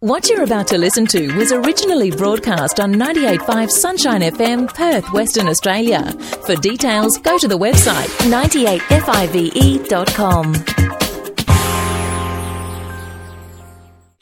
[0.00, 5.46] What you're about to listen to was originally broadcast on 98.5 Sunshine FM, Perth, Western
[5.46, 6.10] Australia.
[6.46, 10.99] For details, go to the website 98five.com.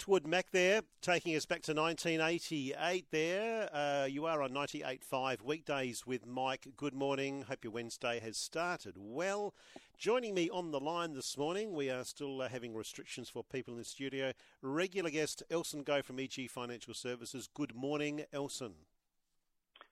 [0.08, 3.68] Wood Mac there, taking us back to 1988 there.
[3.70, 6.66] Uh, you are on 98.5 weekdays with Mike.
[6.78, 7.42] Good morning.
[7.42, 9.54] Hope your Wednesday has started well.
[9.98, 13.74] Joining me on the line this morning, we are still uh, having restrictions for people
[13.74, 14.32] in the studio.
[14.62, 17.46] Regular guest Elson Goh from EG Financial Services.
[17.52, 18.72] Good morning, Elson.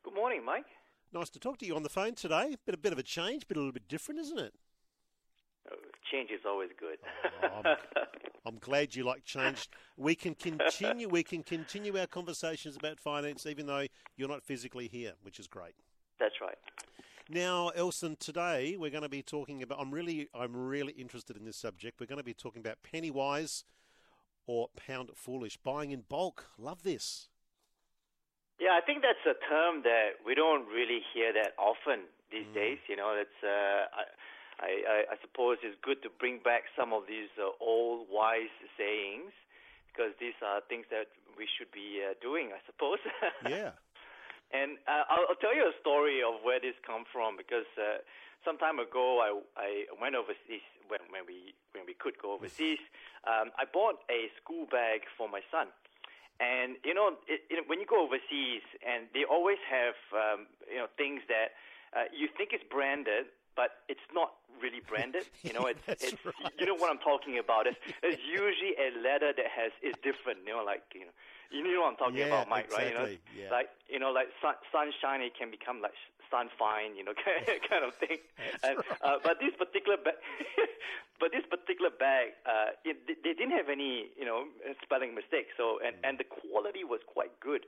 [0.02, 0.64] Good morning, Mike.
[1.12, 2.56] Nice to talk to you on the phone today.
[2.64, 4.54] Bit a bit of a change, bit a little bit different, isn't it?
[6.10, 6.98] Change is always good.
[7.42, 7.76] oh, I'm,
[8.46, 9.68] I'm, glad you like change.
[9.96, 11.08] We can continue.
[11.08, 15.46] We can continue our conversations about finance, even though you're not physically here, which is
[15.46, 15.74] great.
[16.18, 16.56] That's right.
[17.28, 19.80] Now, Elson, today we're going to be talking about.
[19.80, 22.00] I'm really, I'm really interested in this subject.
[22.00, 23.64] We're going to be talking about penny wise
[24.46, 26.46] or pound foolish, buying in bulk.
[26.56, 27.28] Love this.
[28.60, 32.54] Yeah, I think that's a term that we don't really hear that often these mm.
[32.54, 32.78] days.
[32.88, 33.42] You know, it's.
[33.42, 34.04] Uh, I,
[34.60, 38.52] I, I, I suppose it's good to bring back some of these uh, old wise
[38.76, 39.32] sayings
[39.88, 43.00] because these are things that we should be uh, doing, I suppose.
[43.44, 43.76] yeah.
[44.52, 48.00] And uh, I'll, I'll tell you a story of where this come from because uh,
[48.44, 52.78] some time ago I, I went overseas when, when we when we could go overseas.
[53.26, 55.68] Um, I bought a school bag for my son.
[56.38, 60.78] And you know, it, it, when you go overseas, and they always have um, you
[60.78, 61.56] know things that
[61.96, 65.24] uh, you think is branded, but it's not really branded.
[65.42, 66.52] You know, it's, it's right.
[66.58, 67.66] you know what I'm talking about.
[67.66, 70.46] It's, it's usually a letter that has is different.
[70.46, 71.14] You know, like you know,
[71.50, 72.92] you know what I'm talking yeah, about, Mike, exactly.
[72.92, 72.92] right?
[72.92, 73.50] You know, yeah.
[73.50, 75.94] like you know, like sun, sunshiny can become like
[76.32, 77.14] sunfine, you know,
[77.70, 78.18] kind of thing.
[78.64, 79.02] and, right.
[79.02, 80.18] uh, but this particular bag,
[81.20, 84.44] but this particular bag, uh, it, they didn't have any, you know,
[84.82, 85.54] spelling mistakes.
[85.56, 86.08] So and mm.
[86.08, 87.66] and the quality was quite good.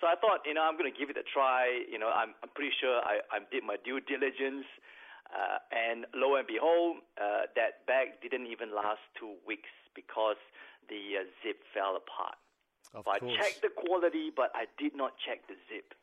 [0.00, 1.70] So I thought, you know, I'm going to give it a try.
[1.90, 4.66] You know, I'm I'm pretty sure I I did my due diligence.
[5.32, 10.38] Uh, and lo and behold, uh, that bag didn't even last two weeks because
[10.88, 12.36] the uh, zip fell apart.
[12.94, 15.96] Of so I checked the quality, but I did not check the zip.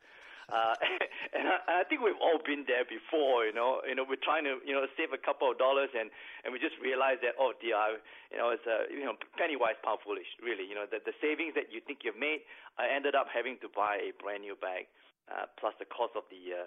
[0.52, 0.76] Uh,
[1.36, 3.80] and I, I think we've all been there before, you know.
[3.88, 6.12] You know, we're trying to, you know, save a couple of dollars, and
[6.44, 7.96] and we just realize that, oh dear, I,
[8.28, 10.28] you know, it's a, you know, penny wise, pound foolish.
[10.42, 12.44] Really, you know, the the savings that you think you've made,
[12.76, 14.90] I ended up having to buy a brand new bag,
[15.30, 16.66] uh, plus the cost of the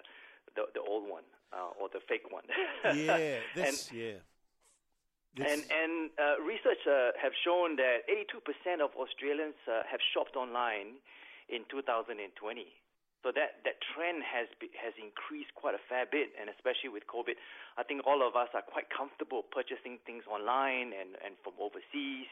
[0.58, 2.44] the the old one uh, or the fake one.
[2.96, 4.18] yeah, this, and, yeah.
[5.36, 5.46] This...
[5.52, 10.98] And and uh, research uh, have shown that 82% of Australians uh, have shopped online
[11.48, 12.24] in 2020.
[13.26, 17.10] So that, that trend has be, has increased quite a fair bit, and especially with
[17.10, 17.34] COVID,
[17.74, 22.30] I think all of us are quite comfortable purchasing things online and, and from overseas.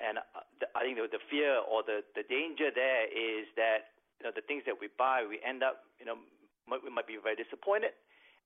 [0.00, 3.92] And uh, I think the, the fear or the, the danger there is that
[4.22, 6.16] you know, the things that we buy, we end up, you know,
[6.64, 7.92] we might be very disappointed,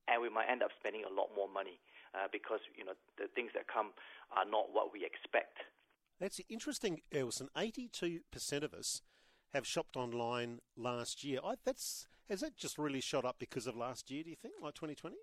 [0.09, 1.78] and we might end up spending a lot more money
[2.15, 3.93] uh, because you know the things that come
[4.31, 5.59] are not what we expect.
[6.21, 7.49] That's interesting, Elson.
[7.56, 9.03] Eighty-two percent of us
[9.53, 11.41] have shopped online last year.
[11.45, 14.25] I, that's has that just really shot up because of last year?
[14.25, 15.16] Do you think, like 2020?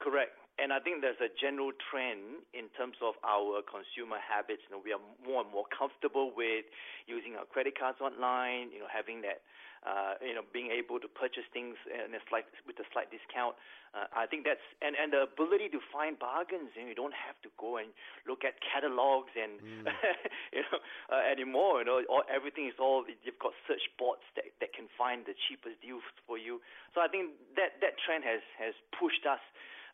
[0.00, 0.36] Correct.
[0.56, 4.64] And I think there's a general trend in terms of our consumer habits.
[4.64, 6.64] You know, we are more and more comfortable with
[7.04, 8.72] using our credit cards online.
[8.72, 9.44] You know, having that,
[9.84, 13.52] uh, you know, being able to purchase things in a slight with a slight discount.
[13.92, 16.72] Uh, I think that's and and the ability to find bargains.
[16.72, 17.92] You, know, you don't have to go and
[18.24, 19.84] look at catalogs and mm.
[20.56, 20.80] you know
[21.12, 21.84] uh, anymore.
[21.84, 25.36] You know, all, everything is all you've got search bots that that can find the
[25.36, 26.64] cheapest deals for you.
[26.96, 29.44] So I think that that trend has has pushed us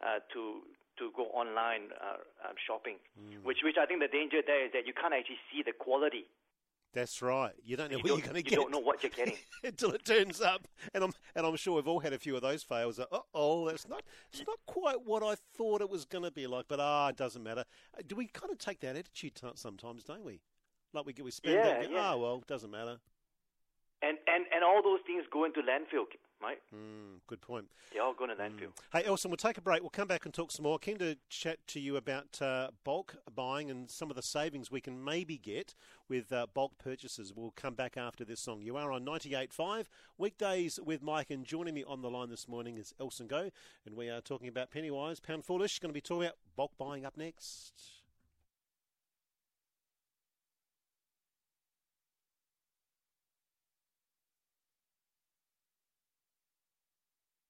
[0.03, 0.63] uh, to
[0.99, 3.43] to go online uh, um, shopping, mm.
[3.43, 6.27] which which I think the danger there is that you can't actually see the quality.
[6.93, 7.53] That's right.
[7.65, 8.53] You don't know you what don't, you're going to you get.
[8.53, 10.69] You don't know what you're getting until it turns up.
[10.93, 12.99] And I'm and I'm sure we've all had a few of those fails.
[12.99, 16.47] Uh oh, that's not it's not quite what I thought it was going to be
[16.47, 16.67] like.
[16.69, 17.65] But ah, it doesn't matter.
[17.97, 20.41] Uh, do we kind of take that attitude sometimes, don't we?
[20.93, 21.91] Like we we spend yeah, that.
[21.91, 22.13] Yeah.
[22.13, 22.99] Oh well, doesn't matter.
[24.03, 26.05] And and and all those things go into landfill
[26.43, 26.59] mate.
[26.75, 27.67] Mm, good point.
[27.95, 28.69] Yeah, I'll go to landfill.
[28.69, 28.73] Mm.
[28.93, 29.81] Hey, Elson, we'll take a break.
[29.81, 30.79] We'll come back and talk some more.
[30.79, 34.81] Keen to chat to you about uh, bulk buying and some of the savings we
[34.81, 35.75] can maybe get
[36.09, 37.33] with uh, bulk purchases.
[37.35, 38.63] We'll come back after this song.
[38.63, 39.87] You are on 98.5,
[40.19, 43.51] weekdays with Mike, and joining me on the line this morning is Elson Goh,
[43.87, 45.79] and we are talking about Pennywise, Pound Foolish.
[45.79, 48.02] Going to be talking about bulk buying up next.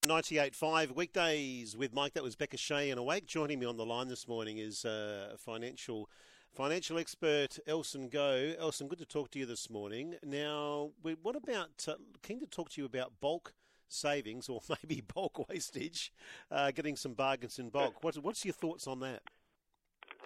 [0.06, 2.14] 98.5 weekdays with Mike.
[2.14, 3.24] That was Becca Shea and Awake.
[3.24, 6.10] Joining me on the line this morning is uh, financial
[6.52, 8.58] Financial expert Elson Goh.
[8.60, 10.16] Elson, good to talk to you this morning.
[10.22, 10.90] Now,
[11.22, 13.54] what about, uh, keen to talk to you about bulk
[13.88, 16.12] savings or maybe bulk wastage,
[16.50, 18.02] uh, getting some bargains in bulk.
[18.02, 19.22] What's, what's your thoughts on that?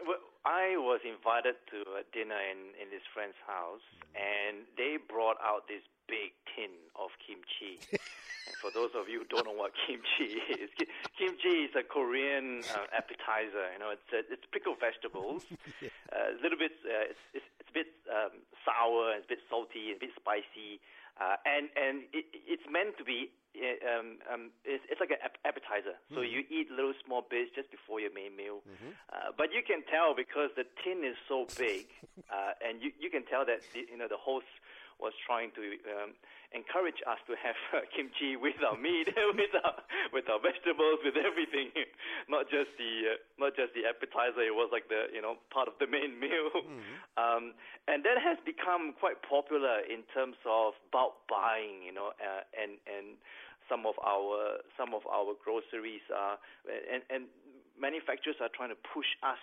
[0.06, 3.84] Well, I was invited to a dinner in, in this friend's house,
[4.16, 7.78] and they brought out this big tin of kimchi.
[8.60, 10.70] for those of you who don't know what kimchi is,
[11.18, 13.68] kimchi is a Korean uh, appetizer.
[13.72, 15.44] You know, it's uh, it's pickled vegetables,
[15.84, 15.92] yeah.
[16.12, 16.72] uh, a little bit.
[16.84, 20.14] Uh, it's, it's, it's a bit um, sour, it's a bit salty, and a bit
[20.16, 20.80] spicy,
[21.20, 23.30] uh, and and it, it's meant to be.
[23.56, 25.16] Uh, um, um, it's, it's like an
[25.48, 25.96] appetizer.
[26.12, 26.28] So mm-hmm.
[26.28, 28.60] you eat little small bits just before your main meal.
[28.68, 28.92] Mm-hmm.
[29.08, 31.88] Uh, but you can tell because the tin is so big,
[32.28, 34.52] uh, and you you can tell that the, you know the host
[34.98, 36.16] was trying to um,
[36.56, 39.76] encourage us to have uh, kimchi with our meat, with our
[40.12, 41.72] with our vegetables, with everything,
[42.32, 44.40] not just the uh, not just the appetizer.
[44.40, 46.96] It was like the you know part of the main meal, mm-hmm.
[47.20, 47.52] um,
[47.88, 51.84] and that has become quite popular in terms of bulk buying.
[51.84, 53.20] You know, uh, and and
[53.68, 57.28] some of our some of our groceries are and and
[57.76, 59.42] manufacturers are trying to push us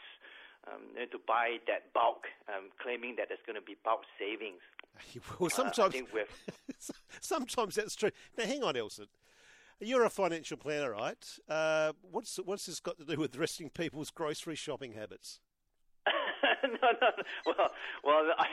[0.68, 4.62] um, to buy that bulk, um, claiming that there's going to be bulk savings.
[5.39, 8.12] well, sometimes, uh, sometimes that's true.
[8.38, 9.07] Now, hang on, Elson.
[9.80, 11.39] You're a financial planner, right?
[11.50, 15.39] Uh, what's what's this got to do with resting people's grocery shopping habits?
[16.63, 17.09] no, no.
[17.45, 17.69] Well,
[18.03, 18.47] well, I,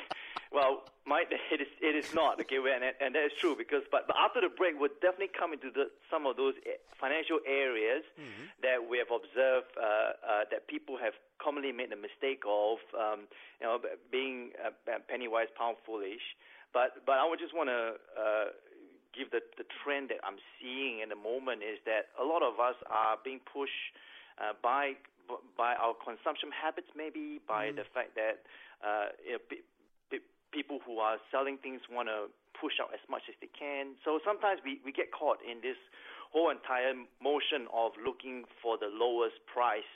[0.52, 4.06] well, my, it is it is not okay, and and that is true because but,
[4.06, 8.02] but after the break, we'll definitely come into the, some of those eh, financial areas
[8.19, 8.50] mm-hmm.
[8.62, 13.26] that we have observed uh, uh, that people have commonly made the mistake of, um,
[13.60, 13.78] you know,
[14.10, 14.70] being uh,
[15.08, 16.22] penny wise, pound foolish.
[16.72, 18.46] But but I would just want to uh,
[19.14, 22.58] give the the trend that I'm seeing in the moment is that a lot of
[22.58, 23.94] us are being pushed
[24.38, 24.94] uh, by
[25.56, 27.77] by our consumption habits, maybe by mm.
[27.77, 28.43] the fact that
[28.82, 29.65] uh, you know, p-
[30.11, 32.29] p- people who are selling things want to
[32.59, 33.97] push out as much as they can.
[34.05, 35.79] So sometimes we, we get caught in this
[36.32, 39.88] whole entire motion of looking for the lowest price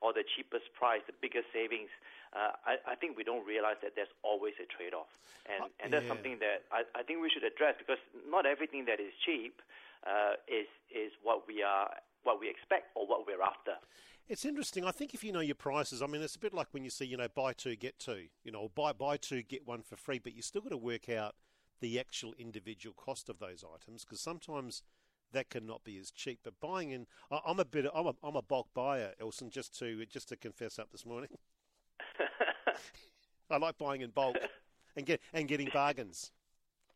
[0.00, 1.90] or the cheapest price, the biggest savings,
[2.32, 5.08] uh, I, I, think we don't realize that there's always a trade-off,
[5.48, 6.12] and uh, and that's yeah.
[6.12, 7.96] something that I, I, think we should address because
[8.28, 9.64] not everything that is cheap
[10.04, 11.88] uh, is is what we are
[12.28, 13.72] what we expect or what we're after.
[14.28, 14.84] It's interesting.
[14.84, 16.90] I think if you know your prices, I mean, it's a bit like when you
[16.90, 18.24] see, you know, buy two get two.
[18.44, 21.08] You know, buy buy two get one for free, but you still got to work
[21.08, 21.34] out
[21.80, 24.82] the actual individual cost of those items because sometimes
[25.32, 26.40] that cannot be as cheap.
[26.44, 29.48] But buying in, I'm a bit, I'm a, I'm a bulk buyer, Elson.
[29.48, 31.30] Just to just to confess up this morning,
[33.50, 34.36] I like buying in bulk
[34.94, 36.32] and get and getting bargains.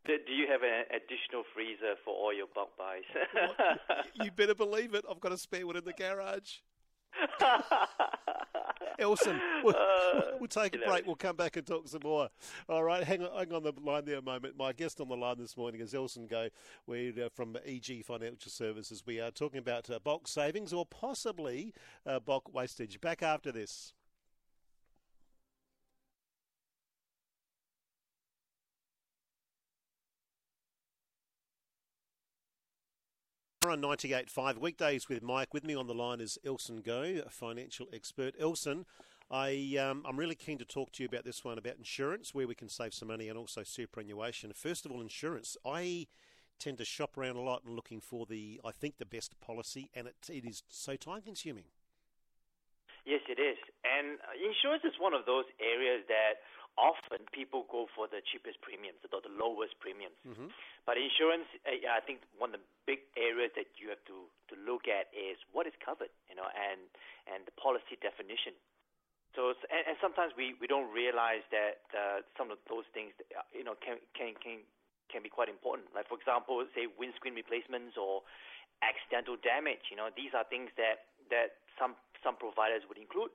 [0.04, 3.02] Do you have an additional freezer for all your bulk buys?
[4.14, 5.04] you better believe it.
[5.08, 6.58] I've got a spare one in the garage.
[8.98, 11.06] Elson, we'll, uh, we'll take a break.
[11.06, 12.28] We'll come back and talk some more.
[12.68, 14.56] All right, hang on, hang on the line there a moment.
[14.56, 16.50] My guest on the line this morning is Elson Goh.
[16.86, 19.02] We're uh, from EG Financial Services.
[19.06, 21.72] We are talking about uh, bulk savings or possibly
[22.06, 23.00] uh, bulk wastage.
[23.00, 23.94] Back after this.
[33.70, 35.54] On 98.5 weekdays with Mike.
[35.54, 38.34] With me on the line is Elson Goh, a financial expert.
[38.40, 38.86] Elson,
[39.30, 42.46] I, um, I'm really keen to talk to you about this one about insurance, where
[42.46, 44.52] we can save some money, and also superannuation.
[44.52, 45.56] First of all, insurance.
[45.64, 46.08] I
[46.58, 49.90] tend to shop around a lot and looking for the, I think, the best policy,
[49.94, 51.64] and it, it is so time consuming.
[53.04, 53.58] Yes, it is.
[53.84, 56.42] And insurance is one of those areas that
[56.80, 60.16] often people go for the cheapest premiums, the, the lowest premiums.
[60.24, 60.48] Mm-hmm.
[60.88, 64.88] But insurance, I think one of the big areas that you have to, to look
[64.88, 66.80] at is what is covered, you know, and
[67.28, 68.56] and the policy definition.
[69.36, 73.14] So and, and sometimes we, we don't realize that uh, some of those things,
[73.54, 74.64] you know, can can can
[75.12, 75.92] can be quite important.
[75.94, 78.24] Like for example, say windscreen replacements or
[78.82, 79.92] accidental damage.
[79.92, 83.30] You know, these are things that that some some providers would include,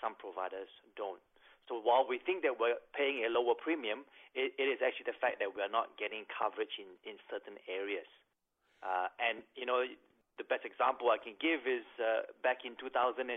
[0.00, 1.22] some providers don't.
[1.92, 5.44] While we think that we're paying a lower premium, it, it is actually the fact
[5.44, 8.08] that we are not getting coverage in, in certain areas.
[8.80, 9.84] Uh, and, you know,
[10.40, 13.28] the best example I can give is uh, back in 2010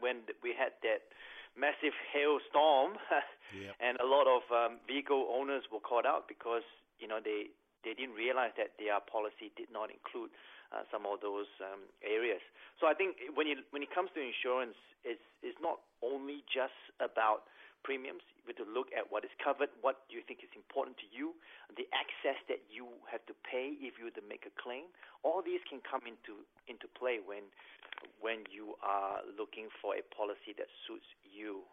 [0.00, 1.12] when we had that
[1.52, 2.96] massive hailstorm
[3.52, 3.76] yep.
[3.84, 6.64] and a lot of um, vehicle owners were caught out because,
[6.96, 7.52] you know, they,
[7.84, 10.32] they didn't realize that their policy did not include
[10.72, 12.40] uh, some of those um, areas.
[12.80, 16.80] So I think when, you, when it comes to insurance, it's, it's not only just
[16.96, 17.44] about
[17.82, 18.22] premiums.
[18.42, 21.08] You have to look at what is covered, what do you think is important to
[21.08, 21.34] you,
[21.76, 24.90] the excess that you have to pay if you were to make a claim.
[25.22, 27.48] All these can come into into play when
[28.20, 31.64] when you are looking for a policy that suits you.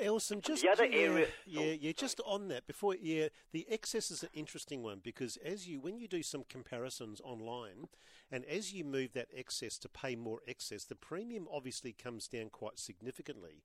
[0.00, 1.26] Elson, just the other yeah, uh, area.
[1.46, 1.92] yeah, oh, yeah.
[1.92, 5.98] Just on that, before yeah, the excess is an interesting one because as you when
[5.98, 7.88] you do some comparisons online,
[8.30, 12.50] and as you move that excess to pay more excess, the premium obviously comes down
[12.50, 13.62] quite significantly.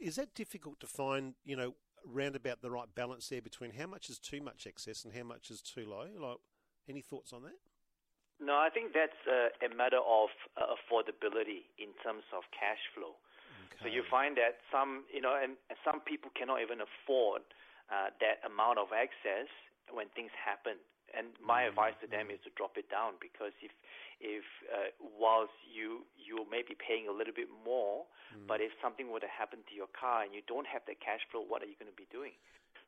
[0.00, 1.34] Is that difficult to find?
[1.44, 5.04] You know, round about the right balance there between how much is too much excess
[5.04, 6.06] and how much is too low.
[6.18, 6.38] Like,
[6.88, 7.58] any thoughts on that?
[8.40, 13.18] No, I think that's a, a matter of uh, affordability in terms of cash flow.
[13.82, 17.46] So you find that some, you know, and, and some people cannot even afford
[17.86, 19.46] uh, that amount of excess
[19.94, 20.82] when things happen.
[21.18, 21.74] And my mm-hmm.
[21.74, 23.74] advice to them is to drop it down because if,
[24.22, 28.46] if uh, whilst you you may be paying a little bit more, mm.
[28.46, 31.26] but if something were to happen to your car and you don't have the cash
[31.34, 32.38] flow, what are you going to be doing?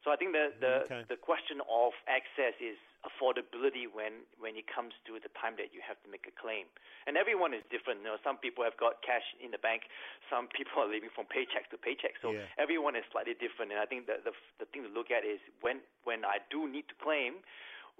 [0.04, 1.02] So I think the the, okay.
[1.12, 5.80] the question of excess is affordability when when it comes to the time that you
[5.84, 6.68] have to make a claim.
[7.04, 8.00] And everyone is different.
[8.04, 9.88] You know, some people have got cash in the bank.
[10.28, 12.16] Some people are living from paycheck to paycheck.
[12.20, 12.48] So yeah.
[12.60, 13.72] everyone is slightly different.
[13.72, 16.64] And I think the, the the thing to look at is when when I do
[16.64, 17.44] need to claim,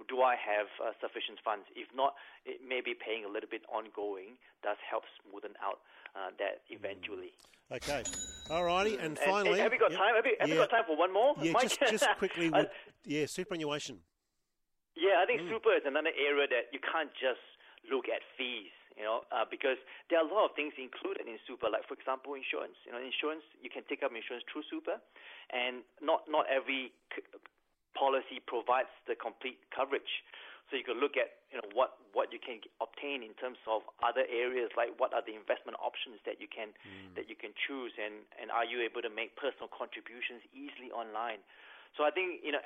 [0.09, 1.66] do I have uh, sufficient funds?
[1.76, 2.14] If not,
[2.47, 7.35] it may be paying a little bit ongoing does help smoothen out uh, that eventually.
[7.71, 7.76] Mm.
[7.76, 8.02] Okay.
[8.50, 8.99] All righty.
[8.99, 9.61] And finally.
[9.61, 10.00] And, have you got yep.
[10.00, 10.14] time?
[10.16, 10.54] Have you, have yeah.
[10.54, 11.35] you got time for one more?
[11.38, 12.50] Yeah, just, just quickly.
[12.50, 12.71] Would,
[13.04, 14.02] yeah, superannuation.
[14.99, 15.50] Yeah, I think mm.
[15.50, 17.42] super is another area that you can't just
[17.87, 19.78] look at fees, you know, uh, because
[20.11, 22.76] there are a lot of things included in super, like, for example, insurance.
[22.85, 24.99] You know, insurance, you can take up insurance through super,
[25.54, 27.25] and not, not every c-
[27.97, 30.23] policy provides the complete coverage.
[30.71, 33.83] So you could look at you know what what you can obtain in terms of
[34.07, 37.11] other areas, like what are the investment options that you can mm.
[37.19, 41.43] that you can choose, and and are you able to make personal contributions easily online?
[41.99, 42.63] So I think you know.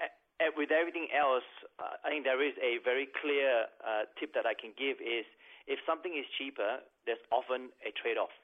[0.59, 1.47] with everything else,
[1.78, 5.23] uh, I think there is a very clear uh, tip that I can give is
[5.71, 8.35] if something is cheaper, there's often a trade-off.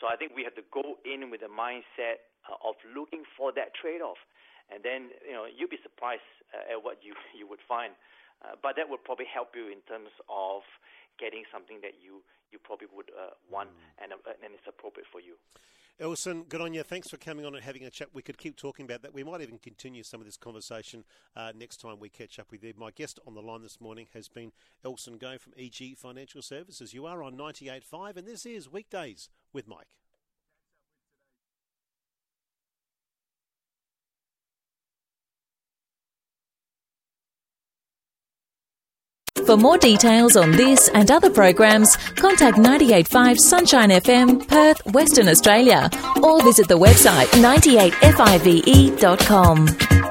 [0.00, 3.52] So I think we have to go in with a mindset uh, of looking for
[3.52, 4.20] that trade-off,
[4.72, 7.92] and then you know you'll be surprised uh, at what you you would find.
[8.40, 10.62] Uh, but that would probably help you in terms of
[11.20, 14.02] getting something that you, you probably would uh, want mm.
[14.02, 15.36] and, uh, and it's appropriate for you.
[16.00, 16.82] Elson, good on you.
[16.82, 18.08] Thanks for coming on and having a chat.
[18.14, 19.12] We could keep talking about that.
[19.12, 21.04] We might even continue some of this conversation
[21.36, 22.72] uh, next time we catch up with you.
[22.74, 26.94] My guest on the line this morning has been Elson Goh from EG Financial Services.
[26.94, 29.99] You are on 98.5 and this is Weekdays with Mike.
[39.46, 45.90] For more details on this and other programs, contact 985 Sunshine FM, Perth, Western Australia,
[46.22, 50.09] or visit the website 98five.com.